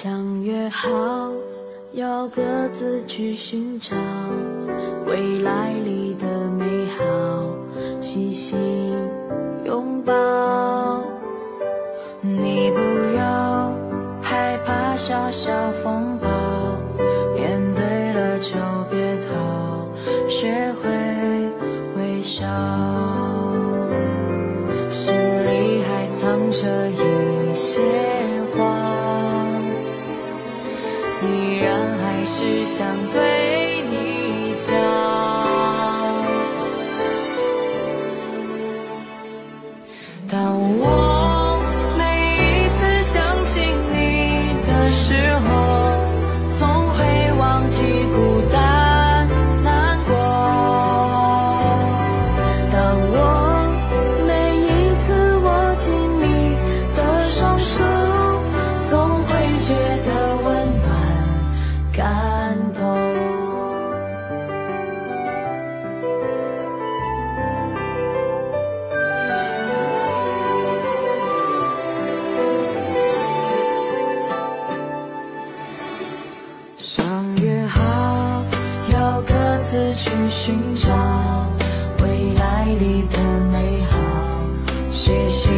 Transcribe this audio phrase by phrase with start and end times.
[0.00, 0.88] 相约好
[1.90, 3.96] 要各自去寻找
[5.08, 7.02] 未来里的美好，
[8.00, 8.56] 细心
[9.64, 10.14] 拥抱。
[12.22, 12.78] 你不
[13.16, 13.74] 要
[14.22, 15.50] 害怕小小
[15.82, 16.28] 风暴，
[17.34, 18.54] 面对了就
[18.88, 19.28] 别逃，
[20.28, 20.88] 学会
[21.96, 22.46] 微笑，
[24.88, 27.17] 心里还藏着一
[31.38, 34.74] 依然还是想对你讲。
[40.28, 41.07] 当我
[79.70, 80.88] 自去寻找
[82.02, 83.18] 未来里的
[83.52, 83.98] 美好，
[84.90, 85.52] 细心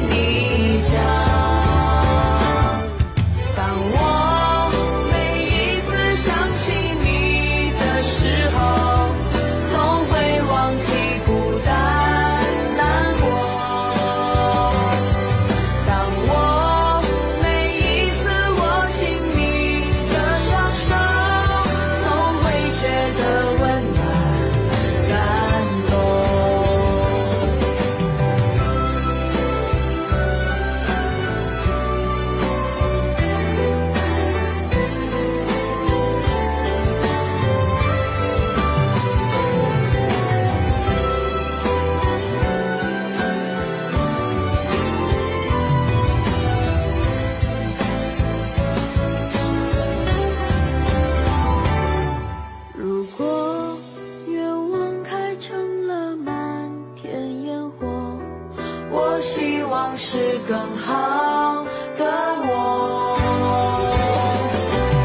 [0.00, 1.35] 你家。
[59.20, 61.64] 希望是更好
[61.96, 63.16] 的我。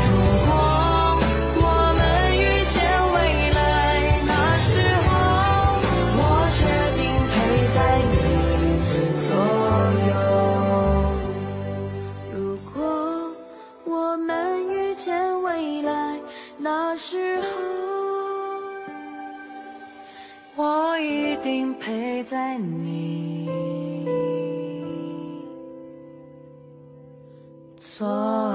[0.07, 0.13] 如
[0.45, 0.49] 果
[1.61, 1.99] 我们
[2.35, 2.75] 遇见
[3.13, 3.15] 未
[3.51, 3.59] 来
[4.27, 4.69] 那时
[5.07, 5.09] 候
[6.17, 6.19] 我
[6.57, 6.61] 决
[6.97, 7.01] 定
[7.31, 7.33] 陪
[7.73, 7.77] 在
[8.11, 8.13] 你
[9.17, 9.25] 左
[10.09, 10.11] 右
[12.33, 12.35] 如
[12.73, 12.75] 果
[13.85, 14.29] 我们
[14.67, 16.19] 遇见未来
[16.57, 17.80] 那时候
[21.41, 23.49] 定陪在你。
[27.77, 28.50] 左